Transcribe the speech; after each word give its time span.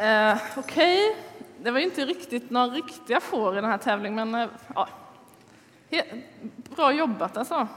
Eh, 0.00 0.36
Okej, 0.56 1.16
det 1.58 1.70
var 1.70 1.78
ju 1.78 1.84
inte 1.84 2.04
riktigt 2.04 2.50
några 2.50 2.66
riktiga 2.66 3.20
får 3.20 3.52
i 3.52 3.60
den 3.60 3.70
här 3.70 3.78
tävlingen, 3.78 4.30
men 4.30 4.42
eh, 4.42 4.48
ja. 4.74 4.88
Bra 6.76 6.92
jobbat 6.92 7.36
alltså. 7.36 7.68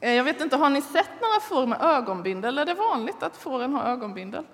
Eh, 0.00 0.12
jag 0.12 0.24
vet 0.24 0.40
inte, 0.40 0.56
har 0.56 0.70
ni 0.70 0.82
sett 0.82 1.10
några 1.20 1.40
får 1.40 1.66
med 1.66 1.82
ögonbindel? 1.82 2.58
Är 2.58 2.64
det 2.64 2.74
vanligt 2.74 3.22
att 3.22 3.36
fåren 3.36 3.74
har 3.74 3.84
ögonbindel? 3.84 4.44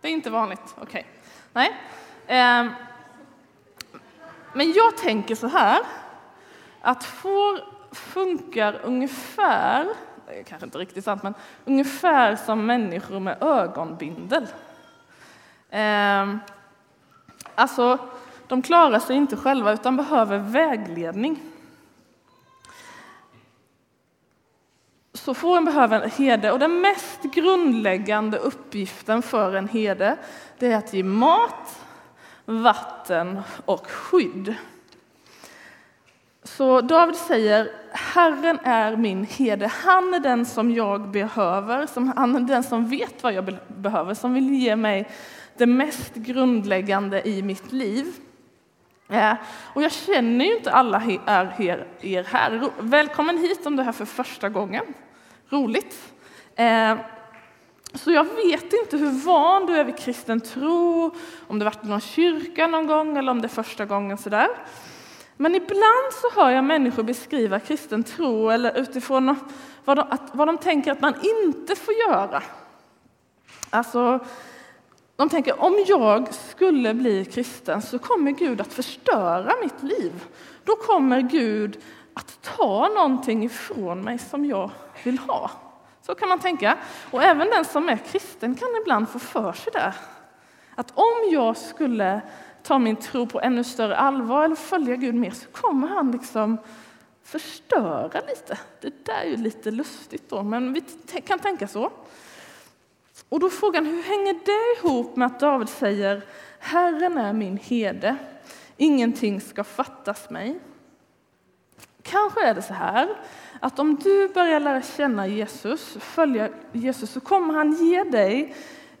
Det 0.00 0.08
är 0.08 0.12
inte 0.12 0.30
vanligt, 0.30 0.74
okej. 0.80 1.06
Nej. 1.52 1.76
Eh, 2.26 2.66
men 4.52 4.72
jag 4.72 4.96
tänker 4.96 5.34
så 5.34 5.46
här, 5.46 5.80
att 6.80 7.04
får 7.04 7.60
funkar 7.94 8.80
ungefär, 8.82 9.88
det 10.26 10.38
är 10.38 10.42
kanske 10.42 10.66
inte 10.66 10.78
riktigt 10.78 11.04
sant, 11.04 11.22
men 11.22 11.34
ungefär 11.64 12.36
som 12.36 12.66
människor 12.66 13.20
med 13.20 13.42
ögonbindel. 13.42 14.46
Eh, 15.70 16.36
alltså, 17.54 17.98
de 18.46 18.62
klarar 18.62 18.98
sig 18.98 19.16
inte 19.16 19.36
själva 19.36 19.72
utan 19.72 19.96
behöver 19.96 20.38
vägledning. 20.38 21.40
Så 25.12 25.34
fåren 25.34 25.64
behöver 25.64 26.00
en 26.00 26.10
herde 26.10 26.52
och 26.52 26.58
den 26.58 26.80
mest 26.80 27.22
grundläggande 27.22 28.38
uppgiften 28.38 29.22
för 29.22 29.54
en 29.54 29.68
herde 29.68 30.16
det 30.58 30.72
är 30.72 30.76
att 30.76 30.92
ge 30.92 31.02
mat, 31.02 31.84
vatten 32.44 33.40
och 33.64 33.90
skydd. 33.90 34.54
Så 36.42 36.80
David 36.80 37.16
säger, 37.16 37.70
Herren 37.92 38.58
är 38.64 38.96
min 38.96 39.24
herde, 39.24 39.66
han 39.66 40.14
är 40.14 40.20
den 40.20 40.46
som 40.46 40.70
jag 40.70 41.08
behöver, 41.08 41.86
som, 41.86 42.12
han 42.16 42.36
är 42.36 42.40
den 42.40 42.62
som 42.62 42.88
vet 42.88 43.22
vad 43.22 43.32
jag 43.32 43.58
behöver, 43.68 44.14
som 44.14 44.34
vill 44.34 44.54
ge 44.54 44.76
mig 44.76 45.08
det 45.58 45.66
mest 45.66 46.14
grundläggande 46.14 47.28
i 47.28 47.42
mitt 47.42 47.72
liv. 47.72 48.06
Eh, 49.08 49.34
och 49.74 49.82
jag 49.82 49.92
känner 49.92 50.44
ju 50.44 50.56
inte 50.56 50.72
alla 50.72 51.02
er 52.00 52.24
här. 52.24 52.70
Välkommen 52.78 53.38
hit 53.38 53.66
om 53.66 53.76
det 53.76 53.82
här 53.82 53.92
för 53.92 54.04
första 54.04 54.48
gången. 54.48 54.84
Roligt. 55.48 56.12
Eh, 56.56 56.96
så 57.94 58.10
jag 58.10 58.24
vet 58.24 58.72
inte 58.72 58.96
hur 58.96 59.24
van 59.24 59.66
du 59.66 59.76
är 59.76 59.84
vid 59.84 59.98
kristen 59.98 60.40
tro, 60.40 61.10
om 61.46 61.58
du 61.58 61.64
varit 61.64 61.84
i 61.84 61.88
någon 61.88 62.00
kyrka 62.00 62.66
någon 62.66 62.86
gång 62.86 63.16
eller 63.16 63.32
om 63.32 63.40
det 63.40 63.46
är 63.46 63.62
första 63.62 63.84
gången 63.84 64.18
sådär. 64.18 64.48
Men 65.36 65.54
ibland 65.54 66.12
så 66.12 66.40
hör 66.40 66.50
jag 66.50 66.64
människor 66.64 67.02
beskriva 67.02 67.60
kristen 67.60 68.04
tro 68.04 68.50
eller 68.50 68.78
utifrån 68.78 69.36
vad 69.84 69.96
de, 69.96 70.06
att, 70.10 70.30
vad 70.32 70.48
de 70.48 70.58
tänker 70.58 70.92
att 70.92 71.00
man 71.00 71.14
inte 71.14 71.76
får 71.76 71.94
göra. 71.94 72.42
Alltså, 73.70 74.20
de 75.18 75.28
tänker 75.28 75.60
om 75.62 75.84
jag 75.86 76.34
skulle 76.34 76.94
bli 76.94 77.24
kristen 77.24 77.82
så 77.82 77.98
kommer 77.98 78.30
Gud 78.30 78.60
att 78.60 78.72
förstöra 78.72 79.52
mitt 79.62 79.82
liv. 79.82 80.24
Då 80.64 80.76
kommer 80.76 81.20
Gud 81.20 81.78
att 82.14 82.42
ta 82.42 82.88
någonting 82.88 83.44
ifrån 83.44 84.00
mig 84.00 84.18
som 84.18 84.44
jag 84.44 84.70
vill 85.04 85.18
ha. 85.18 85.50
Så 86.02 86.14
kan 86.14 86.28
man 86.28 86.38
tänka. 86.38 86.78
Och 87.10 87.22
även 87.22 87.50
den 87.50 87.64
som 87.64 87.88
är 87.88 87.96
kristen 87.96 88.54
kan 88.54 88.68
ibland 88.80 89.08
få 89.08 89.18
för 89.18 89.52
sig 89.52 89.72
det. 89.72 89.94
Att 90.74 90.90
om 90.94 91.30
jag 91.30 91.56
skulle 91.56 92.20
ta 92.62 92.78
min 92.78 92.96
tro 92.96 93.26
på 93.26 93.40
ännu 93.40 93.64
större 93.64 93.96
allvar 93.96 94.44
eller 94.44 94.56
följa 94.56 94.96
Gud 94.96 95.14
mer 95.14 95.30
så 95.30 95.48
kommer 95.48 95.88
han 95.88 96.12
liksom 96.12 96.58
förstöra 97.22 98.20
lite. 98.28 98.58
Det 98.80 99.04
där 99.04 99.20
är 99.20 99.28
ju 99.30 99.36
lite 99.36 99.70
lustigt 99.70 100.30
då, 100.30 100.42
men 100.42 100.72
vi 100.72 100.82
kan 101.26 101.38
tänka 101.38 101.68
så. 101.68 101.90
Och 103.28 103.40
då 103.40 103.46
är 103.46 103.50
frågan, 103.50 103.86
hur 103.86 104.02
hänger 104.02 104.34
det 104.44 104.78
ihop 104.78 105.16
med 105.16 105.26
att 105.26 105.40
David 105.40 105.68
säger 105.68 106.22
Herren 106.58 107.18
är 107.18 107.32
min 107.32 107.56
herde, 107.56 108.16
ingenting 108.76 109.40
ska 109.40 109.64
fattas 109.64 110.30
mig? 110.30 110.60
Kanske 112.02 112.46
är 112.46 112.54
det 112.54 112.62
så 112.62 112.74
här 112.74 113.08
att 113.60 113.78
om 113.78 113.96
du 113.96 114.28
börjar 114.28 114.60
lära 114.60 114.82
känna 114.82 115.26
Jesus, 115.26 115.96
följa 116.00 116.48
Jesus, 116.72 117.10
så 117.10 117.20
kommer 117.20 117.54
han 117.54 117.72
ge 117.72 118.04
dig 118.04 118.54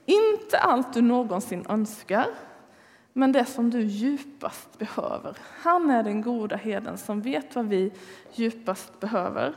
inte 0.06 0.58
allt 0.58 0.94
du 0.94 1.02
någonsin 1.02 1.66
önskar, 1.68 2.26
men 3.12 3.32
det 3.32 3.44
som 3.44 3.70
du 3.70 3.82
djupast 3.82 4.78
behöver. 4.78 5.36
Han 5.62 5.90
är 5.90 6.02
den 6.02 6.22
goda 6.22 6.56
herden 6.56 6.98
som 6.98 7.22
vet 7.22 7.54
vad 7.56 7.68
vi 7.68 7.92
djupast 8.32 9.00
behöver. 9.00 9.54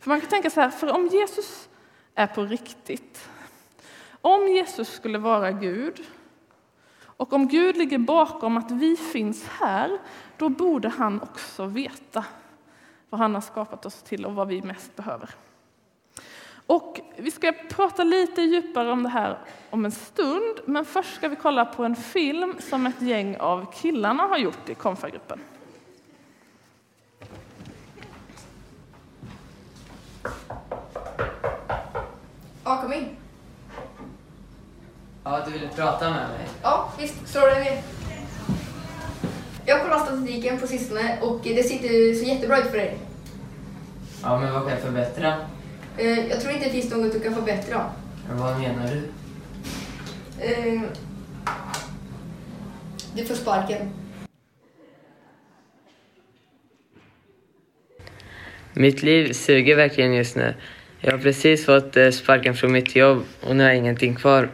För 0.00 0.08
man 0.08 0.20
kan 0.20 0.30
tänka 0.30 0.50
så 0.50 0.60
här, 0.60 0.70
för 0.70 0.92
om 0.92 1.06
Jesus 1.06 1.68
är 2.14 2.26
på 2.26 2.44
riktigt, 2.44 3.28
om 4.20 4.48
Jesus 4.48 4.92
skulle 4.92 5.18
vara 5.18 5.52
Gud 5.52 6.00
och 7.02 7.32
om 7.32 7.48
Gud 7.48 7.76
ligger 7.76 7.98
bakom 7.98 8.56
att 8.56 8.70
vi 8.70 8.96
finns 8.96 9.48
här, 9.48 9.98
då 10.36 10.48
borde 10.48 10.88
han 10.88 11.22
också 11.22 11.64
veta 11.64 12.24
vad 13.10 13.20
han 13.20 13.34
har 13.34 13.40
skapat 13.40 13.86
oss 13.86 14.02
till 14.02 14.26
och 14.26 14.34
vad 14.34 14.48
vi 14.48 14.62
mest 14.62 14.96
behöver. 14.96 15.30
Och 16.66 17.00
vi 17.16 17.30
ska 17.30 17.52
prata 17.70 18.04
lite 18.04 18.42
djupare 18.42 18.90
om 18.90 19.02
det 19.02 19.08
här 19.08 19.38
om 19.70 19.84
en 19.84 19.92
stund, 19.92 20.60
men 20.64 20.84
först 20.84 21.14
ska 21.14 21.28
vi 21.28 21.36
kolla 21.36 21.64
på 21.64 21.84
en 21.84 21.96
film 21.96 22.54
som 22.58 22.86
ett 22.86 23.02
gäng 23.02 23.36
av 23.36 23.72
killarna 23.72 24.22
har 24.22 24.38
gjort 24.38 24.68
i 24.68 24.74
Konfagruppen. 24.74 25.40
Ja, 32.70 32.76
kom 32.82 32.92
in. 32.92 33.08
Ja, 35.24 35.42
du 35.46 35.52
ville 35.52 35.68
prata 35.68 36.10
med 36.10 36.28
mig? 36.28 36.48
Ja, 36.62 36.92
visst. 36.98 37.28
Slå 37.28 37.40
dig 37.40 37.64
ner. 37.64 37.82
Jag 39.66 39.78
har 39.78 39.84
kollat 39.84 40.06
statistiken 40.06 40.58
på 40.58 40.66
sistone 40.66 41.18
och 41.20 41.40
det 41.42 41.62
sitter 41.62 42.14
så 42.14 42.24
jättebra 42.24 42.58
ut 42.58 42.66
för 42.70 42.76
dig. 42.76 42.98
Ja, 44.22 44.40
men 44.40 44.52
vad 44.52 44.62
kan 44.62 44.70
jag 44.70 44.80
förbättra? 44.80 45.34
Eh, 45.98 46.26
Jag 46.28 46.40
tror 46.40 46.52
inte 46.52 46.64
det 46.64 46.70
finns 46.70 46.90
något 46.90 47.12
du 47.12 47.20
kan 47.20 47.34
förbättra. 47.34 47.90
Men 48.28 48.38
vad 48.38 48.58
menar 48.60 48.86
du? 48.90 49.08
Eh, 50.44 50.80
Du 53.14 53.24
får 53.24 53.34
sparken. 53.34 53.90
Mitt 58.72 59.02
liv 59.02 59.32
suger 59.32 59.76
verkligen 59.76 60.14
just 60.14 60.36
nu. 60.36 60.54
Jag 61.02 61.12
har 61.12 61.18
precis 61.18 61.66
fått 61.66 61.96
eh, 61.96 62.10
sparken 62.10 62.54
från 62.54 62.72
mitt 62.72 62.96
jobb 62.96 63.24
och 63.40 63.56
nu 63.56 63.62
har 63.62 63.70
jag 63.70 63.78
ingenting 63.78 64.14
kvar. 64.14 64.50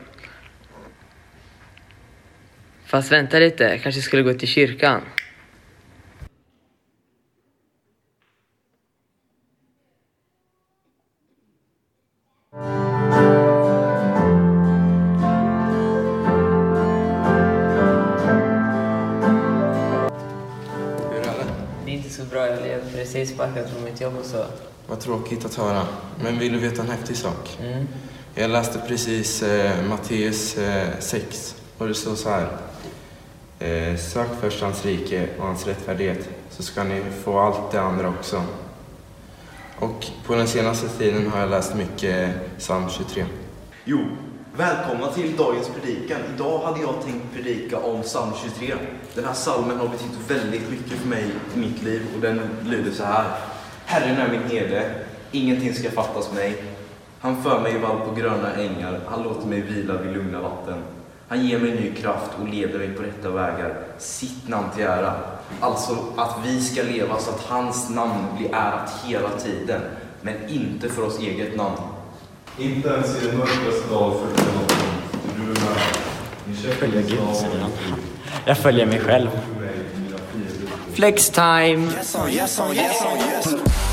Fast 2.85 3.13
vänta 3.13 3.39
lite, 3.39 3.65
jag 3.65 3.83
kanske 3.83 4.01
skulle 4.01 4.23
gå 4.23 4.35
till 4.35 4.49
kyrkan. 4.49 5.01
Hur 21.11 21.19
är 21.19 21.23
det? 21.23 21.47
Det 21.85 21.91
är 21.91 21.95
inte 21.95 22.11
så 22.11 22.25
bra, 22.25 22.47
jag 22.47 22.63
blev 22.63 22.93
precis 22.93 23.31
sparkad 23.31 23.71
från 23.71 23.85
mitt 23.85 24.01
jobb 24.01 24.17
och 24.19 24.25
så. 24.25 24.47
Vad 24.89 25.01
tråkigt 25.01 25.45
att 25.45 25.55
höra. 25.55 25.83
Men 26.23 26.39
vill 26.39 26.53
du 26.53 26.59
veta 26.59 26.83
en 26.83 26.91
häftig 26.91 27.17
sak? 27.17 27.59
Mm. 27.61 27.89
Jag 28.35 28.51
läste 28.51 28.79
precis 28.89 29.43
eh, 29.43 29.83
Matteus 29.89 30.59
eh, 30.59 30.99
6 31.01 31.57
och 31.79 31.89
det 31.89 31.95
står 31.95 32.15
så 32.15 32.29
här. 32.29 32.49
Eh, 33.59 33.97
sök 33.97 34.29
först 34.41 34.63
hans 34.63 34.85
rike 34.85 35.29
och 35.39 35.47
hans 35.47 35.67
rättfärdighet 35.67 36.29
så 36.51 36.63
ska 36.63 36.85
ni 36.85 37.03
få 37.25 37.39
allt 37.39 37.73
det 37.73 37.81
andra 37.81 38.09
också. 38.09 38.43
Och 39.79 40.07
på 40.27 40.35
den 40.35 40.47
senaste 40.47 40.89
tiden 40.89 41.31
har 41.31 41.41
jag 41.41 41.51
läst 41.51 41.75
mycket 41.75 42.35
psalm 42.59 42.89
23. 42.91 43.25
Jo, 43.85 43.99
välkomna 44.57 45.13
till 45.13 45.37
dagens 45.37 45.69
predikan. 45.69 46.21
Idag 46.35 46.59
hade 46.59 46.81
jag 46.81 46.95
tänkt 47.05 47.35
predika 47.35 47.79
om 47.79 48.03
psalm 48.03 48.33
23. 48.43 48.75
Den 49.15 49.25
här 49.25 49.35
psalmen 49.35 49.79
har 49.79 49.89
betytt 49.89 50.31
väldigt 50.31 50.71
mycket 50.71 50.93
för 50.93 51.09
mig 51.09 51.25
i 51.55 51.59
mitt 51.59 51.83
liv 51.83 52.03
och 52.15 52.21
den 52.21 52.41
lyder 52.65 52.93
så 52.93 53.05
här. 53.05 53.56
Herren 53.89 54.17
är 54.17 54.29
min 54.29 54.51
herde, 54.51 54.91
ingenting 55.33 55.75
ska 55.75 55.91
fattas 55.91 56.33
mig. 56.33 56.63
Han 57.21 57.43
för 57.43 57.61
mig 57.61 57.75
i 57.75 57.79
vall 57.79 58.01
på 58.01 58.15
gröna 58.15 58.55
ängar, 58.55 59.01
han 59.07 59.23
låter 59.23 59.47
mig 59.47 59.61
vila 59.61 59.95
vid 59.97 60.13
lugna 60.13 60.41
vatten. 60.41 60.83
Han 61.29 61.47
ger 61.47 61.59
mig 61.59 61.71
ny 61.71 61.93
kraft 61.95 62.31
och 62.41 62.49
leder 62.49 62.79
mig 62.79 62.89
på 62.89 63.03
rätta 63.03 63.31
vägar, 63.31 63.75
sitt 63.99 64.49
namn 64.49 64.67
till 64.75 64.85
ära. 64.85 65.15
Alltså 65.61 65.97
att 66.17 66.37
vi 66.45 66.61
ska 66.61 66.83
leva 66.83 67.19
så 67.19 67.31
att 67.31 67.41
hans 67.41 67.91
namn 67.91 68.25
blir 68.39 68.55
ärat 68.55 69.05
hela 69.05 69.29
tiden, 69.29 69.81
men 70.23 70.35
inte 70.49 70.89
för 70.89 71.03
oss 71.03 71.21
eget 71.21 71.57
namn. 71.57 71.77
Inte 72.59 72.89
ens 72.89 73.23
i 73.23 73.27
den 73.27 73.39
mörkaste 73.39 73.91
dag 73.91 74.13
jag 74.13 74.55
någon. 74.55 74.67
Du 75.37 75.43
är 75.43 75.47
med. 75.47 76.57
Käpp 76.57 76.75
Följer 76.75 77.03
Gud, 77.03 77.37
säger 77.37 77.61
han. 77.61 77.71
Jag 78.45 78.59
följer 78.59 78.87
mig 78.87 79.01
själv. 79.01 79.29
flex 80.97 81.29
time. 81.29 81.91
Yes, 81.91 82.17
yes, 82.31 82.59
yes, 82.73 83.03
yes. 83.55 83.86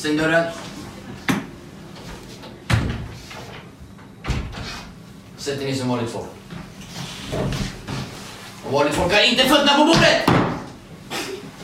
Stäng 0.00 0.16
dörren. 0.16 0.44
Sätt 5.36 5.60
er 5.60 5.66
ner 5.66 5.74
som 5.74 5.88
vanligt 5.88 6.10
folk. 6.10 6.26
Och 8.66 8.72
vanligt 8.72 8.94
folk 8.94 9.12
har 9.14 9.30
inte 9.30 9.44
fötterna 9.44 9.78
på 9.78 9.84
bordet! 9.84 10.30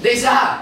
Det 0.03 0.13
är 0.13 0.17
så 0.17 0.27
här. 0.27 0.55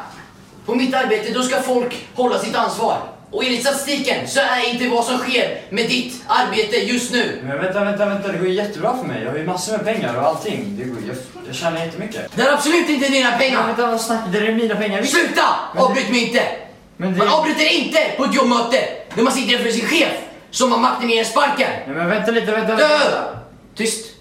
På 0.67 0.75
mitt 0.75 0.95
arbete 0.95 1.33
då 1.33 1.43
ska 1.43 1.63
folk 1.63 2.07
hålla 2.15 2.39
sitt 2.39 2.55
ansvar. 2.55 2.99
Och 3.31 3.45
enligt 3.45 3.61
statistiken 3.61 4.29
så 4.29 4.41
är 4.41 4.73
inte 4.73 4.89
vad 4.89 5.05
som 5.05 5.19
sker 5.19 5.61
med 5.71 5.89
ditt 5.89 6.23
arbete 6.27 6.77
just 6.77 7.13
nu. 7.13 7.41
Men 7.45 7.59
vänta, 7.59 7.85
vänta, 7.85 8.07
vänta. 8.07 8.33
Det 8.33 8.39
går 8.39 8.49
ju 8.49 8.55
jättebra 8.55 8.97
för 8.97 9.05
mig. 9.05 9.23
Jag 9.23 9.31
har 9.31 9.39
ju 9.39 9.47
massor 9.47 9.73
med 9.73 9.85
pengar 9.85 10.17
och 10.17 10.27
allting. 10.27 10.77
Det 10.79 10.85
går, 10.85 10.99
jag, 11.07 11.17
jag 11.47 11.55
tjänar 11.57 11.85
jättemycket. 11.85 12.37
Det 12.37 12.43
är 12.43 12.53
absolut 12.53 12.89
inte 12.89 13.09
dina 13.09 13.31
Men 13.31 13.39
pengar. 13.39 13.67
vänta, 13.67 13.87
vad 13.87 14.01
snackar 14.01 14.33
Det 14.33 14.39
är 14.39 14.55
mina 14.55 14.75
pengar. 14.75 15.03
Sluta! 15.03 15.43
Avbryt 15.77 16.11
mig 16.11 16.27
inte! 16.27 16.64
Men 16.97 17.13
det... 17.13 17.19
Man 17.19 17.29
avbryter 17.29 17.73
inte 17.73 17.99
på 18.17 18.25
ett 18.25 18.35
jobbmöte 18.35 18.89
när 19.15 19.23
man 19.23 19.33
sitter 19.33 19.53
inför 19.53 19.71
sin 19.71 19.87
chef 19.87 20.13
som 20.51 20.73
har 20.73 20.79
makten 20.79 21.11
i 21.11 21.19
en 21.19 21.25
sparken. 21.25 21.71
Nej, 21.87 21.97
men 21.97 22.09
vänta 22.09 22.31
lite, 22.31 22.53
vänta. 22.53 22.77
Dö! 22.77 22.89
vänta. 22.89 23.39
Tyst! 23.75 24.15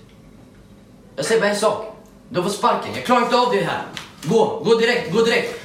Jag 1.16 1.26
säger 1.26 1.42
bara 1.42 1.50
en 1.50 1.56
sak. 1.56 1.96
Du 2.30 2.40
har 2.40 2.44
fått 2.44 2.58
sparken. 2.58 2.96
Jag 2.96 3.04
klarar 3.04 3.22
inte 3.22 3.38
av 3.38 3.52
det 3.52 3.62
här. 3.62 3.82
Gå, 4.24 4.62
gå 4.66 4.76
direkt, 4.76 5.14
gå 5.14 5.22
direkt. 5.22 5.60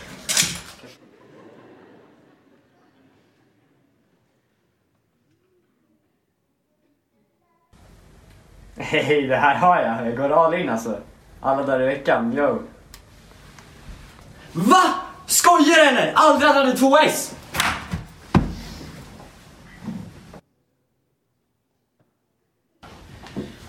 Hej, 8.76 9.22
det 9.26 9.36
här 9.36 9.54
har 9.54 9.80
jag. 9.80 10.06
Jag 10.06 10.16
går 10.16 10.44
all 10.44 10.54
in 10.54 10.68
alltså. 10.68 11.00
Alla 11.40 11.62
dagar 11.62 11.82
i 11.82 11.86
veckan, 11.86 12.32
yo. 12.32 12.62
Va? 14.52 15.07
Skojar 15.28 15.76
du 15.76 15.82
eller? 15.82 16.12
Aldrig 16.16 16.50
hade 16.50 16.76
två 16.76 16.98
S! 16.98 17.34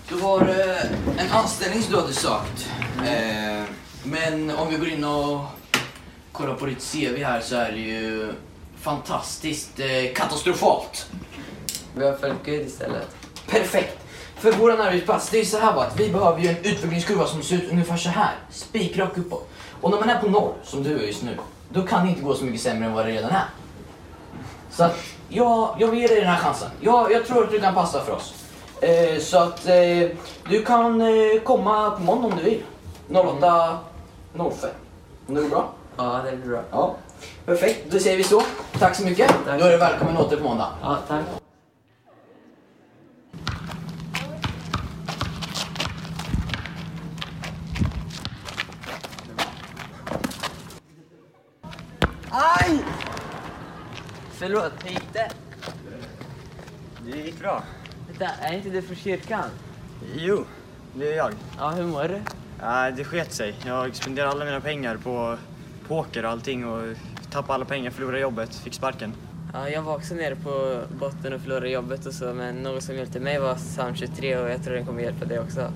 Du 0.08 0.20
har 0.20 0.40
eh, 0.40 1.24
en 1.24 1.30
anställning 1.30 1.82
som 1.82 1.92
du 1.92 2.00
hade 2.00 2.12
sökt. 2.12 2.68
Eh, 2.98 3.64
men 4.04 4.50
om 4.50 4.68
vi 4.70 4.76
går 4.76 4.88
in 4.88 5.04
och 5.04 5.40
kollar 6.32 6.54
på 6.54 6.66
ditt 6.66 6.92
CV 6.92 7.24
här 7.24 7.40
så 7.40 7.56
är 7.56 7.72
det 7.72 7.78
ju 7.78 8.32
fantastiskt 8.80 9.80
eh, 9.80 10.14
katastrofalt. 10.14 11.10
Vi 11.94 12.04
har 12.04 12.12
följt 12.16 12.44
Gud 12.44 12.66
istället. 12.66 13.16
Perfekt! 13.46 13.98
För 14.36 14.52
våran 14.52 14.80
arbetsplats, 14.80 15.30
det 15.30 15.40
är 15.40 15.44
så 15.44 15.58
här 15.58 15.72
bara 15.72 15.86
att 15.86 16.00
vi 16.00 16.08
behöver 16.08 16.40
ju 16.40 16.48
en 16.48 16.56
utvecklingskurva 16.56 17.26
som 17.26 17.42
ser 17.42 17.56
ut 17.56 17.70
ungefär 17.70 17.96
så 17.96 18.08
här. 18.08 18.34
Spikrak 18.50 19.18
uppåt. 19.18 19.49
Och 19.80 19.90
när 19.90 19.98
man 19.98 20.10
är 20.10 20.18
på 20.18 20.28
noll, 20.28 20.52
som 20.62 20.82
du 20.82 20.98
är 20.98 21.06
just 21.06 21.22
nu, 21.22 21.38
då 21.68 21.82
kan 21.82 22.04
det 22.04 22.10
inte 22.10 22.22
gå 22.22 22.34
så 22.34 22.44
mycket 22.44 22.60
sämre 22.60 22.86
än 22.86 22.92
vad 22.92 23.06
det 23.06 23.12
redan 23.12 23.30
är. 23.30 23.44
Så 24.70 24.84
att, 24.84 24.96
ja, 25.28 25.76
jag 25.78 25.88
vill 25.88 26.00
ge 26.00 26.06
dig 26.06 26.20
den 26.20 26.30
här 26.30 26.38
chansen. 26.38 26.70
Jag, 26.80 27.12
jag 27.12 27.26
tror 27.26 27.44
att 27.44 27.50
du 27.50 27.60
kan 27.60 27.74
passa 27.74 28.00
för 28.00 28.12
oss. 28.12 28.34
Eh, 28.80 29.20
så 29.20 29.38
att 29.38 29.66
eh, 29.66 30.08
du 30.48 30.64
kan 30.64 31.00
eh, 31.00 31.40
komma 31.44 31.90
på 31.90 32.02
måndag 32.02 32.28
om 32.28 32.36
du 32.36 32.42
vill. 32.42 32.62
08.05. 33.08 34.66
Om 35.26 35.34
det 35.34 35.40
går 35.40 35.48
bra? 35.48 35.68
Ja, 35.96 36.20
det 36.24 36.36
blir 36.36 36.50
bra. 36.50 36.62
Ja. 36.70 36.94
Perfekt, 37.46 37.90
då 37.90 37.98
säger 37.98 38.16
vi 38.16 38.24
så. 38.24 38.42
Tack 38.78 38.94
så 38.96 39.04
mycket. 39.04 39.28
Tack. 39.46 39.60
Då 39.60 39.66
är 39.66 39.70
du 39.70 39.76
välkommen 39.76 40.16
åter 40.16 40.36
på 40.36 40.44
måndag. 40.44 40.68
Ja, 40.82 40.98
tack. 41.08 41.39
Förlåt, 54.50 54.72
hur 54.84 54.90
gick 54.90 55.12
det? 55.12 55.30
Det 57.04 57.18
gick 57.18 57.38
bra. 57.38 57.62
Vänta, 58.08 58.26
är 58.26 58.56
inte 58.56 58.70
du 58.70 58.82
från 58.82 58.96
kyrkan? 58.96 59.44
Jo, 60.16 60.44
det 60.94 61.12
är 61.12 61.16
jag. 61.16 61.32
Ja, 61.58 61.70
hur 61.70 61.84
mår 61.84 62.02
du? 62.08 62.20
Ja, 62.60 62.90
det 62.90 63.04
sket 63.04 63.32
sig. 63.32 63.54
Jag 63.66 63.96
spenderade 63.96 64.30
alla 64.30 64.44
mina 64.44 64.60
pengar 64.60 64.96
på 64.96 65.36
poker 65.88 66.24
och 66.24 66.30
allting 66.30 66.66
och 66.66 66.96
tappade 67.30 67.54
alla 67.54 67.64
pengar, 67.64 67.90
förlorade 67.90 68.20
jobbet, 68.20 68.54
fick 68.54 68.74
sparken. 68.74 69.12
Ja, 69.52 69.68
jag 69.68 69.82
var 69.82 69.96
också 69.96 70.14
nere 70.14 70.36
på 70.36 70.82
botten 70.98 71.32
och 71.32 71.40
förlorade 71.40 71.70
jobbet 71.70 72.06
och 72.06 72.14
så, 72.14 72.34
men 72.34 72.62
något 72.62 72.82
som 72.82 72.96
hjälpte 72.96 73.20
mig 73.20 73.38
var 73.38 73.54
Psalm 73.54 73.94
23 73.94 74.36
och 74.36 74.50
jag 74.50 74.64
tror 74.64 74.74
den 74.74 74.86
kommer 74.86 75.02
hjälpa 75.02 75.24
dig 75.24 75.38
också. 75.40 75.72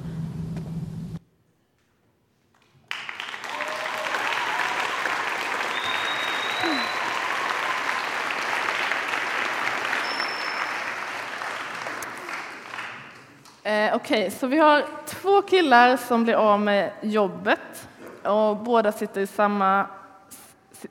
Okej, 13.94 14.18
okay, 14.18 14.30
så 14.30 14.46
vi 14.46 14.58
har 14.58 14.84
två 15.06 15.42
killar 15.42 15.96
som 15.96 16.24
blir 16.24 16.34
av 16.34 16.60
med 16.60 16.90
jobbet 17.00 17.88
och 18.22 18.56
båda 18.56 18.92
sitter 18.92 19.20
i 19.20 19.26
samma 19.26 19.86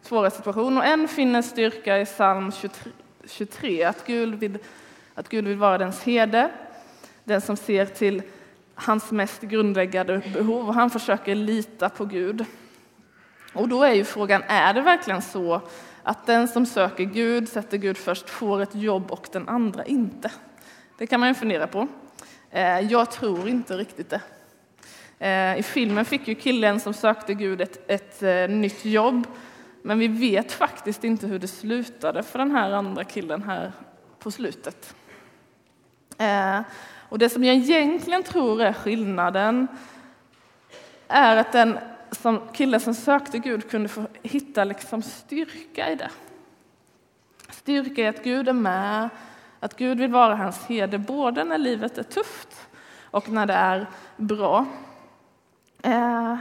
svåra 0.01 0.29
situation 0.29 0.77
och 0.77 0.85
en 0.85 1.07
finner 1.07 1.41
styrka 1.41 1.99
i 1.99 2.05
psalm 2.05 2.51
23, 2.51 2.91
23 3.25 3.83
att, 3.83 4.05
Gud 4.07 4.35
vill, 4.35 4.57
att 5.15 5.29
Gud 5.29 5.47
vill 5.47 5.57
vara 5.57 5.77
dens 5.77 6.03
herde, 6.03 6.49
den 7.23 7.41
som 7.41 7.57
ser 7.57 7.85
till 7.85 8.21
hans 8.75 9.11
mest 9.11 9.41
grundläggande 9.41 10.21
behov 10.33 10.67
och 10.67 10.73
han 10.73 10.89
försöker 10.89 11.35
lita 11.35 11.89
på 11.89 12.05
Gud. 12.05 12.45
Och 13.53 13.67
då 13.67 13.83
är 13.83 13.93
ju 13.93 14.03
frågan, 14.03 14.43
är 14.47 14.73
det 14.73 14.81
verkligen 14.81 15.21
så 15.21 15.61
att 16.03 16.25
den 16.25 16.47
som 16.47 16.65
söker 16.65 17.03
Gud, 17.03 17.49
sätter 17.49 17.77
Gud 17.77 17.97
först, 17.97 18.29
får 18.29 18.61
ett 18.61 18.75
jobb 18.75 19.11
och 19.11 19.27
den 19.31 19.49
andra 19.49 19.85
inte? 19.85 20.31
Det 20.97 21.07
kan 21.07 21.19
man 21.19 21.29
ju 21.29 21.35
fundera 21.35 21.67
på. 21.67 21.87
Eh, 22.53 22.79
jag 22.79 23.11
tror 23.11 23.49
inte 23.49 23.77
riktigt 23.77 24.09
det. 24.09 24.21
Eh, 25.19 25.59
I 25.59 25.63
filmen 25.63 26.05
fick 26.05 26.27
ju 26.27 26.35
killen 26.35 26.79
som 26.79 26.93
sökte 26.93 27.33
Gud 27.33 27.61
ett, 27.61 27.89
ett 27.91 28.23
eh, 28.23 28.47
nytt 28.49 28.85
jobb, 28.85 29.27
men 29.81 29.99
vi 29.99 30.07
vet 30.07 30.51
faktiskt 30.51 31.03
inte 31.03 31.27
hur 31.27 31.39
det 31.39 31.47
slutade 31.47 32.23
för 32.23 32.39
den 32.39 32.51
här 32.51 32.71
andra 32.71 33.03
killen 33.03 33.43
här 33.43 33.71
på 34.19 34.31
slutet. 34.31 34.95
Och 37.09 37.19
det 37.19 37.29
som 37.29 37.43
jag 37.43 37.55
egentligen 37.55 38.23
tror 38.23 38.61
är 38.61 38.73
skillnaden 38.73 39.67
är 41.07 41.37
att 41.37 41.51
den 41.51 41.77
som, 42.11 42.41
killen 42.53 42.79
som 42.79 42.93
sökte 42.93 43.39
Gud 43.39 43.69
kunde 43.69 43.89
få 43.89 44.07
hitta 44.21 44.63
liksom 44.63 45.01
styrka 45.01 45.91
i 45.91 45.95
det. 45.95 46.09
Styrka 47.49 48.01
i 48.01 48.07
att 48.07 48.23
Gud 48.23 48.49
är 48.49 48.53
med, 48.53 49.09
att 49.63 49.77
Gud 49.77 49.97
vill 49.97 50.11
vara 50.11 50.35
hans 50.35 50.65
herde 50.65 50.97
både 50.97 51.43
när 51.43 51.57
livet 51.57 51.97
är 51.97 52.03
tufft 52.03 52.67
och 53.11 53.29
när 53.29 53.45
det 53.45 53.53
är 53.53 53.87
bra. 54.17 54.65
Eh, 55.81 56.35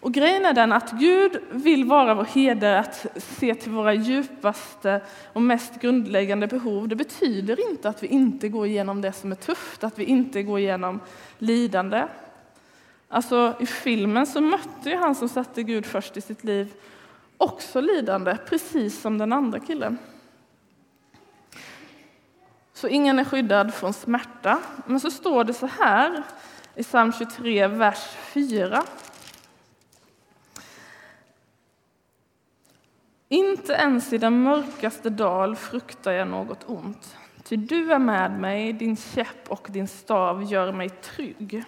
och 0.00 0.12
grejen 0.12 0.44
är 0.44 0.52
den 0.52 0.72
att 0.72 0.92
Gud 0.92 1.42
vill 1.50 1.84
vara 1.84 2.14
vår 2.14 2.24
herde, 2.24 2.78
att 2.78 3.06
se 3.16 3.54
till 3.54 3.72
våra 3.72 3.94
djupaste 3.94 5.00
och 5.32 5.42
mest 5.42 5.80
grundläggande 5.80 6.46
behov. 6.46 6.88
Det 6.88 6.96
betyder 6.96 7.70
inte 7.70 7.88
att 7.88 8.02
vi 8.02 8.06
inte 8.06 8.48
går 8.48 8.66
igenom 8.66 9.00
det 9.00 9.12
som 9.12 9.32
är 9.32 9.36
tufft, 9.36 9.84
att 9.84 9.98
vi 9.98 10.04
inte 10.04 10.42
går 10.42 10.58
igenom 10.58 11.00
lidande. 11.38 12.04
Alltså, 13.08 13.54
I 13.60 13.66
filmen 13.66 14.26
så 14.26 14.40
mötte 14.40 14.90
ju 14.90 14.96
han 14.96 15.14
som 15.14 15.28
satte 15.28 15.62
Gud 15.62 15.86
först 15.86 16.16
i 16.16 16.20
sitt 16.20 16.44
liv 16.44 16.72
också 17.36 17.80
lidande, 17.80 18.36
precis 18.48 19.00
som 19.00 19.18
den 19.18 19.32
andra 19.32 19.60
killen. 19.60 19.98
Så 22.78 22.88
ingen 22.88 23.18
är 23.18 23.24
skyddad 23.24 23.74
från 23.74 23.92
smärta. 23.92 24.58
Men 24.86 25.00
så 25.00 25.10
står 25.10 25.44
det 25.44 25.54
så 25.54 25.66
här 25.66 26.22
i 26.74 26.82
psalm 26.82 27.12
23, 27.12 27.66
vers 27.66 28.08
4. 28.20 28.82
Inte 33.28 33.72
ens 33.72 34.12
i 34.12 34.18
den 34.18 34.42
mörkaste 34.42 35.10
dal 35.10 35.56
fruktar 35.56 36.12
jag 36.12 36.28
något 36.28 36.64
ont. 36.66 37.16
Ty 37.44 37.56
du 37.56 37.92
är 37.92 37.98
med 37.98 38.40
mig, 38.40 38.72
din 38.72 38.96
käpp 38.96 39.48
och 39.48 39.66
din 39.70 39.88
stav 39.88 40.42
gör 40.42 40.72
mig 40.72 40.88
trygg. 40.88 41.64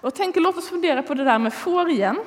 Och 0.00 0.14
tänk, 0.14 0.36
låt 0.36 0.56
oss 0.56 0.68
fundera 0.68 1.02
på 1.02 1.14
det 1.14 1.24
där 1.24 1.38
med 1.38 1.54
får 1.54 1.90
igen. 1.90 2.20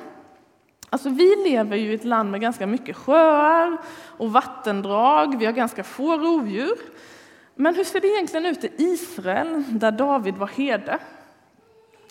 Alltså, 0.90 1.08
vi 1.08 1.36
lever 1.44 1.76
ju 1.76 1.90
i 1.90 1.94
ett 1.94 2.04
land 2.04 2.30
med 2.30 2.40
ganska 2.40 2.66
mycket 2.66 2.96
sjöar 2.96 3.76
och 4.18 4.32
vattendrag. 4.32 5.38
Vi 5.38 5.46
har 5.46 5.52
ganska 5.52 5.84
få 5.84 6.16
rovdjur. 6.16 6.78
Men 7.58 7.74
hur 7.74 7.84
ser 7.84 8.00
det 8.00 8.08
egentligen 8.08 8.46
ut 8.46 8.64
i 8.64 8.72
Israel, 8.78 9.64
där 9.68 9.90
David 9.90 10.34
var 10.34 10.46
herde? 10.46 10.98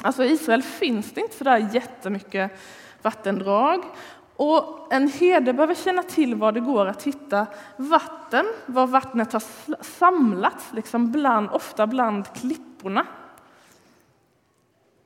Alltså 0.03 0.23
i 0.23 0.31
Israel 0.31 0.63
finns 0.63 1.11
det 1.11 1.21
inte 1.21 1.37
så 1.37 1.43
där 1.43 1.69
jättemycket 1.73 2.51
vattendrag. 3.01 3.83
Och 4.35 4.93
en 4.93 5.07
herde 5.07 5.53
behöver 5.53 5.75
känna 5.75 6.03
till 6.03 6.35
var 6.35 6.51
det 6.51 6.59
går 6.59 6.85
att 6.85 7.03
hitta 7.03 7.47
vatten, 7.77 8.45
var 8.65 8.87
vattnet 8.87 9.33
har 9.33 9.43
samlats, 9.83 10.73
liksom 10.73 11.11
bland, 11.11 11.49
ofta 11.49 11.87
bland 11.87 12.33
klipporna. 12.33 13.05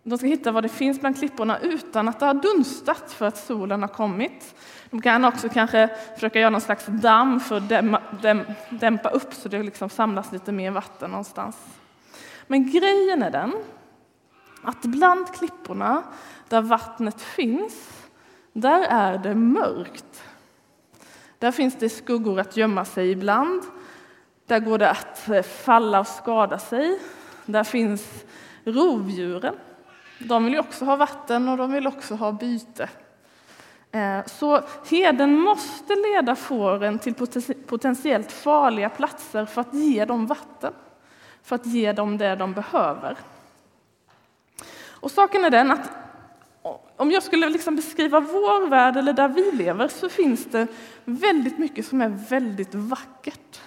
De 0.09 0.17
ska 0.17 0.27
hitta 0.27 0.51
vad 0.51 0.63
det 0.63 0.69
finns 0.69 0.99
bland 0.99 1.17
klipporna 1.17 1.59
utan 1.59 2.07
att 2.07 2.19
det 2.19 2.25
har 2.25 2.33
dunstat 2.33 3.11
för 3.11 3.25
att 3.25 3.37
solen 3.37 3.81
har 3.81 3.89
kommit. 3.89 4.55
De 4.89 5.01
kan 5.01 5.25
också 5.25 5.49
kanske 5.49 5.89
försöka 6.13 6.39
göra 6.39 6.49
någon 6.49 6.61
slags 6.61 6.85
damm 6.85 7.39
för 7.39 7.57
att 7.57 7.69
dämma, 7.69 8.01
däm, 8.21 8.41
dämpa 8.69 9.09
upp 9.09 9.33
så 9.33 9.49
det 9.49 9.63
liksom 9.63 9.89
samlas 9.89 10.31
lite 10.31 10.51
mer 10.51 10.71
vatten 10.71 11.11
någonstans. 11.11 11.57
Men 12.47 12.71
grejen 12.71 13.23
är 13.23 13.31
den 13.31 13.53
att 14.63 14.81
bland 14.81 15.33
klipporna 15.33 16.03
där 16.47 16.61
vattnet 16.61 17.21
finns, 17.21 18.07
där 18.53 18.81
är 18.81 19.17
det 19.17 19.35
mörkt. 19.35 20.23
Där 21.39 21.51
finns 21.51 21.75
det 21.75 21.89
skuggor 21.89 22.39
att 22.39 22.57
gömma 22.57 22.85
sig 22.85 23.11
ibland. 23.11 23.63
Där 24.45 24.59
går 24.59 24.77
det 24.77 24.89
att 24.89 25.29
falla 25.63 25.99
och 25.99 26.07
skada 26.07 26.59
sig. 26.59 26.99
Där 27.45 27.63
finns 27.63 28.23
rovdjuren. 28.63 29.55
De 30.19 30.43
vill 30.43 30.53
ju 30.53 30.59
också 30.59 30.85
ha 30.85 30.95
vatten 30.95 31.49
och 31.49 31.57
de 31.57 31.71
vill 31.71 31.88
också 31.88 32.15
ha 32.15 32.31
byte. 32.31 32.89
Eh, 33.91 34.25
så 34.25 34.61
heden 34.89 35.39
måste 35.39 35.95
leda 35.95 36.35
fåren 36.35 36.99
till 36.99 37.13
potentiellt 37.67 38.31
farliga 38.31 38.89
platser 38.89 39.45
för 39.45 39.61
att 39.61 39.73
ge 39.73 40.05
dem 40.05 40.27
vatten, 40.27 40.73
för 41.43 41.55
att 41.55 41.65
ge 41.65 41.91
dem 41.91 42.17
det 42.17 42.35
de 42.35 42.53
behöver. 42.53 43.17
Och 44.89 45.11
saken 45.11 45.45
är 45.45 45.49
den 45.49 45.71
att 45.71 45.89
om 46.95 47.11
jag 47.11 47.23
skulle 47.23 47.49
liksom 47.49 47.75
beskriva 47.75 48.19
vår 48.19 48.67
värld 48.67 48.97
eller 48.97 49.13
där 49.13 49.27
vi 49.27 49.51
lever 49.51 49.88
så 49.88 50.09
finns 50.09 50.45
det 50.45 50.67
väldigt 51.05 51.57
mycket 51.57 51.85
som 51.85 52.01
är 52.01 52.09
väldigt 52.09 52.75
vackert. 52.75 53.61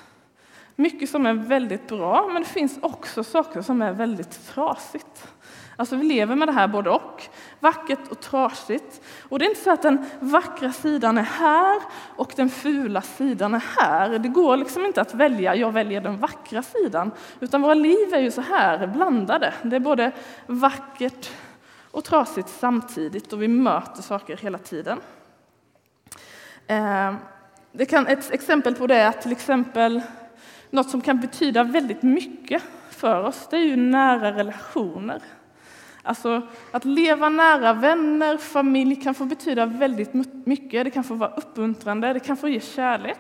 Mycket 0.77 1.11
som 1.11 1.27
är 1.27 1.35
väldigt 1.35 1.89
bra, 1.89 2.29
men 2.33 2.43
det 2.43 2.49
finns 2.49 2.79
också 2.81 3.25
saker 3.25 3.63
som 3.63 3.83
är 3.83 3.93
väldigt 3.93 4.47
trasigt. 4.47 5.29
Alltså 5.77 5.97
vi 5.97 6.05
lever 6.05 6.37
med 6.37 6.49
det 6.49 6.53
här 6.53 6.69
både 6.69 6.91
och, 6.91 7.23
vackert 7.61 8.09
och 8.11 8.21
trasigt. 8.21 9.01
Och 9.29 9.39
det 9.39 9.45
är 9.45 9.49
inte 9.49 9.61
så 9.61 9.73
att 9.73 9.83
den 9.83 10.07
vackra 10.21 10.73
sidan 10.73 11.19
är 11.19 11.23
här 11.23 11.83
och 12.17 12.33
den 12.37 12.51
fula 12.51 13.03
sidan 13.03 13.55
är 13.55 13.65
här. 13.79 14.19
Det 14.19 14.29
går 14.29 14.57
liksom 14.57 14.87
inte 14.87 15.01
att 15.01 15.15
välja, 15.15 15.57
jag 15.57 15.73
väljer 15.73 16.01
den 16.01 16.19
vackra 16.19 16.63
sidan. 16.63 17.11
Utan 17.41 17.63
våra 17.63 17.75
liv 17.75 18.15
är 18.15 18.21
ju 18.21 18.31
så 18.31 18.41
här 18.41 18.87
blandade. 18.87 19.55
Det 19.63 19.77
är 19.77 19.81
både 19.81 20.13
vackert 20.47 21.31
och 21.91 22.05
trasigt 22.05 22.49
samtidigt 22.49 23.33
och 23.33 23.43
vi 23.43 23.49
möter 23.49 24.03
saker 24.03 24.37
hela 24.37 24.59
tiden. 24.59 25.01
Eh, 26.67 27.15
det 27.73 27.87
kan, 27.87 28.07
ett 28.07 28.31
exempel 28.31 28.75
på 28.75 28.87
det 28.87 28.97
är 28.97 29.09
att 29.09 29.23
till 29.23 29.33
exempel 29.33 30.03
något 30.71 30.91
som 30.91 31.01
kan 31.01 31.21
betyda 31.21 31.65
väldigt 31.65 32.03
mycket 32.03 32.63
för 32.91 33.25
oss, 33.25 33.49
det 33.51 33.57
är 33.57 33.65
ju 33.65 33.77
nära 33.77 34.33
relationer. 34.33 35.23
Alltså 36.03 36.43
att 36.71 36.85
leva 36.85 37.29
nära 37.29 37.73
vänner, 37.73 38.37
familj 38.37 38.97
kan 38.97 39.15
få 39.15 39.25
betyda 39.25 39.67
väldigt 39.67 40.15
mycket. 40.47 40.85
Det 40.85 40.91
kan 40.91 41.05
få 41.05 41.15
vara 41.15 41.31
uppmuntrande, 41.31 42.13
det 42.13 42.21
kan 42.21 42.37
få 42.37 42.49
ge 42.49 42.61
kärlek. 42.61 43.19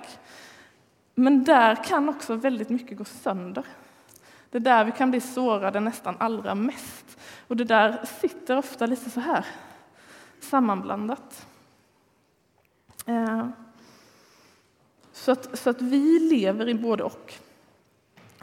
Men 1.14 1.44
där 1.44 1.84
kan 1.84 2.08
också 2.08 2.34
väldigt 2.34 2.68
mycket 2.68 2.98
gå 2.98 3.04
sönder. 3.04 3.64
Det 4.50 4.58
är 4.58 4.60
där 4.60 4.84
vi 4.84 4.92
kan 4.92 5.10
bli 5.10 5.20
sårade 5.20 5.80
nästan 5.80 6.16
allra 6.18 6.54
mest. 6.54 7.18
Och 7.48 7.56
det 7.56 7.64
där 7.64 8.04
sitter 8.20 8.56
ofta 8.56 8.86
lite 8.86 9.10
så 9.10 9.20
här 9.20 9.46
sammanblandat. 10.40 11.46
Eh, 13.06 13.46
så 15.12 15.32
att, 15.32 15.58
så 15.58 15.70
att 15.70 15.82
vi 15.82 16.18
lever 16.18 16.68
i 16.68 16.74
både 16.74 17.02
och. 17.02 17.34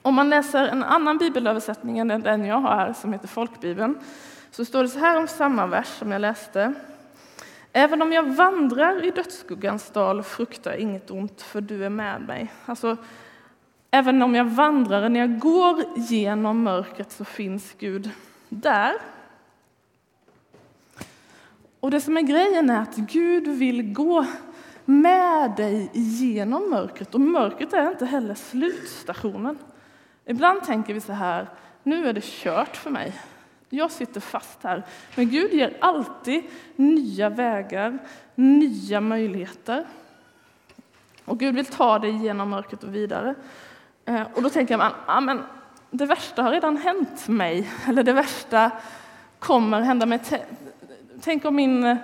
Om 0.02 0.16
man 0.16 0.30
läser 0.30 0.68
en 0.68 0.84
annan 0.84 1.18
bibelöversättning 1.18 2.00
än 2.00 2.08
den 2.08 2.46
jag 2.46 2.60
har 2.60 2.76
här, 2.76 2.94
som 2.94 3.14
heter 3.14 3.28
Folkbibeln, 3.28 3.98
så 4.60 4.66
står 4.66 4.84
det 4.84 4.90
så 4.90 5.00
här 5.00 5.18
om 5.18 5.28
samma 5.28 5.68
vers 5.68 5.88
som 5.88 6.12
jag 6.12 6.22
läste. 6.22 6.74
Även 7.74 8.02
om 8.02 8.14
jag 8.14 8.24
vandrar 8.24 9.06
i 9.06 9.12
dödsskuggans 9.12 9.90
dal 9.90 10.24
fruktar 10.24 10.72
jag 10.72 10.80
inget 10.80 11.12
ont, 11.12 11.42
för 11.42 11.62
du 11.62 11.86
är 11.86 11.90
med 11.90 12.22
mig. 12.22 12.54
Alltså, 12.66 12.98
även 13.92 14.22
om 14.22 14.36
jag 14.36 14.46
vandrar, 14.46 15.10
när 15.10 15.20
jag 15.20 15.40
går 15.40 15.84
genom 15.96 16.64
mörkret 16.64 17.12
så 17.12 17.26
finns 17.26 17.74
Gud 17.80 18.10
där. 18.50 18.94
Och 21.80 21.92
det 21.92 22.02
som 22.02 22.18
är 22.18 22.22
grejen 22.22 22.70
är 22.70 22.82
att 22.82 22.96
Gud 22.96 23.48
vill 23.48 23.94
gå 23.94 24.26
med 24.86 25.56
dig 25.56 25.90
genom 25.94 26.70
mörkret. 26.70 27.16
Och 27.16 27.22
mörkret 27.22 27.74
är 27.74 27.88
inte 27.88 28.06
heller 28.06 28.36
slutstationen. 28.36 29.58
Ibland 30.26 30.64
tänker 30.64 30.94
vi 30.94 31.02
så 31.02 31.14
här, 31.14 31.48
nu 31.84 32.08
är 32.08 32.14
det 32.14 32.24
kört 32.24 32.78
för 32.78 32.90
mig. 32.90 33.14
Jag 33.70 33.92
sitter 33.92 34.22
fast 34.22 34.64
här. 34.64 34.84
Men 35.16 35.30
Gud 35.30 35.54
ger 35.54 35.78
alltid 35.82 36.44
nya 36.76 37.30
vägar, 37.30 38.00
nya 38.36 39.02
möjligheter. 39.02 39.86
Och 41.26 41.40
Gud 41.40 41.56
vill 41.56 41.66
ta 41.66 42.00
dig 42.00 42.12
genom 42.12 42.50
mörkret 42.50 42.84
och 42.84 42.96
vidare. 42.96 43.36
Eh, 44.06 44.22
och 44.34 44.44
då 44.44 44.50
tänker 44.50 44.78
man, 44.78 44.92
ja, 45.08 45.20
men 45.20 45.44
det 45.92 46.06
värsta 46.06 46.44
har 46.44 46.52
redan 46.52 46.78
hänt 46.78 47.28
mig, 47.28 47.70
eller 47.88 48.04
det 48.04 48.14
värsta 48.14 48.72
kommer 49.40 49.82
hända 49.82 50.06
mig. 50.06 50.20
Tänk 51.22 51.46
om 51.46 51.56
min, 51.56 51.84
eh, 51.84 51.98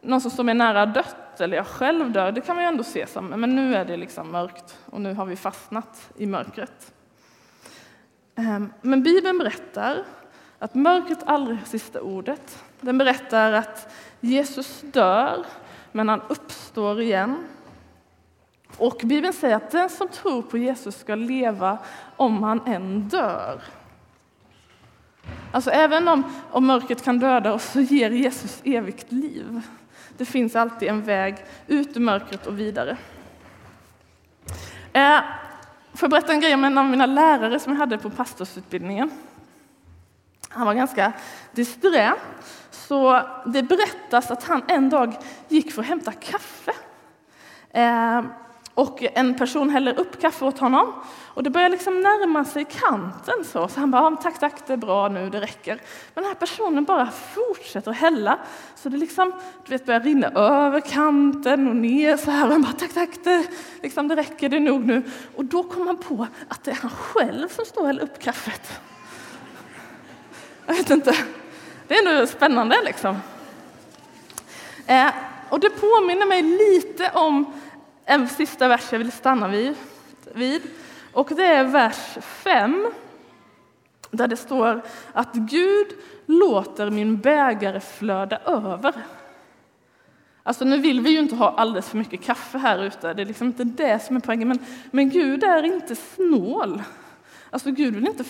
någon 0.00 0.20
som 0.20 0.30
står 0.30 0.44
mig 0.44 0.54
nära 0.54 0.86
dött, 0.86 1.40
eller 1.40 1.56
jag 1.56 1.66
själv 1.66 2.12
dör. 2.12 2.32
Det 2.32 2.40
kan 2.40 2.56
man 2.56 2.64
ju 2.64 2.68
ändå 2.68 2.84
se 2.84 3.06
som, 3.06 3.26
men 3.26 3.56
nu 3.56 3.74
är 3.74 3.84
det 3.84 3.96
liksom 3.96 4.32
mörkt 4.32 4.78
och 4.90 5.00
nu 5.00 5.14
har 5.14 5.26
vi 5.26 5.36
fastnat 5.36 6.12
i 6.16 6.26
mörkret. 6.26 6.92
Ehm, 8.34 8.72
men 8.82 9.02
Bibeln 9.02 9.38
berättar 9.38 10.04
att 10.62 10.74
mörkret 10.74 11.18
aldrig 11.26 11.58
har 11.58 11.66
sista 11.66 12.00
ordet. 12.00 12.64
Den 12.80 12.98
berättar 12.98 13.52
att 13.52 13.92
Jesus 14.20 14.80
dör, 14.80 15.46
men 15.92 16.08
han 16.08 16.20
uppstår 16.28 17.00
igen. 17.00 17.46
Och 18.76 19.00
Bibeln 19.04 19.32
säger 19.32 19.56
att 19.56 19.70
den 19.70 19.90
som 19.90 20.08
tror 20.08 20.42
på 20.42 20.58
Jesus 20.58 20.96
ska 21.00 21.14
leva 21.14 21.78
om 22.16 22.42
han 22.42 22.66
än 22.66 23.08
dör. 23.08 23.62
Alltså 25.52 25.70
även 25.70 26.08
om, 26.08 26.24
om 26.50 26.66
mörkret 26.66 27.04
kan 27.04 27.18
döda 27.18 27.52
oss 27.52 27.64
så 27.64 27.80
ger 27.80 28.10
Jesus 28.10 28.60
evigt 28.64 29.12
liv. 29.12 29.60
Det 30.16 30.24
finns 30.24 30.56
alltid 30.56 30.88
en 30.88 31.02
väg 31.02 31.36
ut 31.66 31.96
ur 31.96 32.00
mörkret 32.00 32.46
och 32.46 32.58
vidare. 32.58 32.96
Eh, 34.92 35.18
får 35.94 36.00
jag 36.00 36.10
berätta 36.10 36.32
en 36.32 36.40
grej 36.40 36.54
om 36.54 36.64
en 36.64 36.78
av 36.78 36.84
mina 36.84 37.06
lärare 37.06 37.58
som 37.58 37.72
jag 37.72 37.80
hade 37.80 37.98
på 37.98 38.10
pastorsutbildningen. 38.10 39.10
Han 40.52 40.66
var 40.66 40.74
ganska 40.74 41.12
disträ, 41.52 42.14
så 42.70 43.20
det 43.46 43.62
berättas 43.62 44.30
att 44.30 44.44
han 44.44 44.62
en 44.68 44.90
dag 44.90 45.14
gick 45.48 45.72
för 45.72 45.82
att 45.82 45.88
hämta 45.88 46.12
kaffe. 46.12 46.72
Eh, 47.70 48.22
och 48.74 49.02
en 49.02 49.34
person 49.34 49.70
häller 49.70 49.98
upp 49.98 50.20
kaffe 50.20 50.44
åt 50.44 50.58
honom 50.58 50.92
och 51.34 51.42
det 51.42 51.50
börjar 51.50 51.68
liksom 51.68 52.00
närma 52.00 52.44
sig 52.44 52.64
kanten. 52.64 53.44
Så, 53.44 53.68
så 53.68 53.80
han 53.80 53.90
bara, 53.90 54.16
tack, 54.16 54.38
tack, 54.38 54.66
det 54.66 54.72
är 54.72 54.76
bra 54.76 55.08
nu, 55.08 55.30
det 55.30 55.40
räcker. 55.40 55.80
Men 56.14 56.24
den 56.24 56.24
här 56.24 56.34
personen 56.34 56.84
bara 56.84 57.10
fortsätter 57.10 57.90
att 57.90 57.96
hälla. 57.96 58.38
Så 58.74 58.88
det 58.88 58.96
liksom, 58.96 59.32
du 59.66 59.70
vet, 59.70 59.86
börjar 59.86 60.00
rinna 60.00 60.28
över 60.28 60.80
kanten 60.80 61.68
och 61.68 61.76
ner 61.76 62.16
så 62.16 62.30
här. 62.30 62.46
Och 62.46 62.52
han 62.52 62.62
bara, 62.62 62.72
tack, 62.72 62.92
tack, 62.92 63.24
det, 63.24 63.46
liksom, 63.82 64.08
det 64.08 64.16
räcker, 64.16 64.48
det 64.48 64.56
är 64.56 64.60
nog 64.60 64.84
nu. 64.84 65.02
Och 65.36 65.44
då 65.44 65.62
kommer 65.62 65.86
han 65.86 65.98
på 65.98 66.26
att 66.48 66.64
det 66.64 66.70
är 66.70 66.74
han 66.74 66.90
själv 66.90 67.48
som 67.48 67.64
står 67.64 67.80
och 67.80 67.86
häller 67.86 68.02
upp 68.02 68.18
kaffet. 68.18 68.80
Jag 70.72 70.76
vet 70.76 70.90
inte, 70.90 71.16
det 71.88 71.94
är 71.94 72.08
ändå 72.08 72.26
spännande 72.26 72.76
liksom. 72.84 73.16
Eh, 74.86 75.08
och 75.48 75.60
det 75.60 75.70
påminner 75.70 76.26
mig 76.26 76.42
lite 76.42 77.10
om 77.14 77.52
en 78.04 78.28
sista 78.28 78.68
vers 78.68 78.92
jag 78.92 78.98
vill 78.98 79.12
stanna 79.12 79.48
vid, 79.48 79.74
vid. 80.34 80.62
Och 81.12 81.28
det 81.36 81.44
är 81.44 81.64
vers 81.64 82.18
5 82.22 82.90
där 84.10 84.28
det 84.28 84.36
står 84.36 84.82
att 85.12 85.32
Gud 85.32 85.86
låter 86.26 86.90
min 86.90 87.20
bägare 87.20 87.80
flöda 87.80 88.38
över. 88.38 88.94
Alltså 90.42 90.64
nu 90.64 90.78
vill 90.78 91.00
vi 91.00 91.10
ju 91.10 91.18
inte 91.18 91.34
ha 91.34 91.54
alldeles 91.56 91.88
för 91.88 91.98
mycket 91.98 92.24
kaffe 92.24 92.58
här 92.58 92.78
ute, 92.82 93.14
det 93.14 93.22
är 93.22 93.26
liksom 93.26 93.46
inte 93.46 93.64
det 93.64 94.02
som 94.02 94.16
är 94.16 94.20
poängen. 94.20 94.48
Men, 94.48 94.58
men 94.90 95.10
Gud 95.10 95.44
är 95.44 95.62
inte 95.62 95.96
snål. 95.96 96.82
Alltså 97.50 97.70
Gud 97.70 97.94
vill 97.94 98.06
inte 98.06 98.24